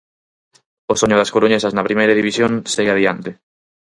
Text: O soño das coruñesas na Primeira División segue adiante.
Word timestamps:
O 0.91 0.93
soño 1.01 1.19
das 1.19 1.33
coruñesas 1.33 1.73
na 1.75 1.87
Primeira 1.87 2.17
División 2.19 2.51
segue 2.73 2.91
adiante. 2.93 3.31